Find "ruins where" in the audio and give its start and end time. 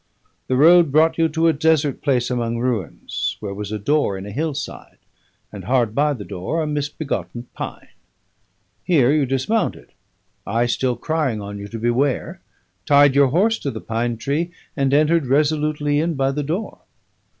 2.57-3.53